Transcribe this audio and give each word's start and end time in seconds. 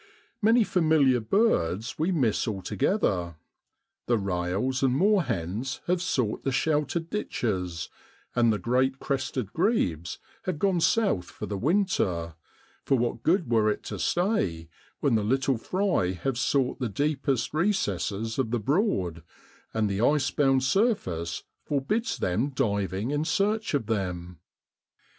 Many 0.41 0.63
familiar 0.63 1.19
birds 1.19 1.99
we 1.99 2.11
miss 2.11 2.47
altogether; 2.47 3.35
the 4.07 4.17
rails 4.17 4.81
and 4.81 4.95
moorhens 4.95 5.79
have 5.85 6.01
sought 6.01 6.43
the 6.43 6.51
sheltered 6.51 7.07
ditches; 7.11 7.87
and 8.35 8.51
the 8.51 8.57
great 8.57 8.97
crested 8.97 9.53
grebes 9.53 10.17
have 10.45 10.57
gone 10.57 10.81
south 10.81 11.25
for 11.25 11.45
the 11.45 11.55
winter, 11.55 12.33
for 12.83 12.97
what 12.97 13.21
good 13.21 13.51
were 13.51 13.69
it 13.69 13.83
to 13.83 13.99
stay 13.99 14.69
when 15.01 15.13
the 15.13 15.23
little 15.23 15.59
fry 15.59 16.13
have 16.13 16.39
sought 16.39 16.79
the 16.79 16.89
deepest 16.89 17.53
recesses 17.53 18.39
of 18.39 18.49
the 18.49 18.59
Broad, 18.59 19.21
and 19.71 19.87
the 19.87 20.01
ice 20.01 20.31
bound 20.31 20.63
surface 20.63 21.43
forbids 21.63 22.17
them 22.17 22.49
diving 22.49 23.11
in 23.11 23.23
search 23.23 23.75
of 23.75 23.85
them 23.85 24.39